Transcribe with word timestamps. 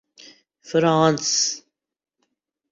France 0.61 1.61